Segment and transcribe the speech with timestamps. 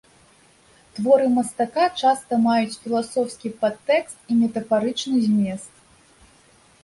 [0.99, 5.71] Творы мастака часта маюць філасофскі падтэкст і метафарычны змест.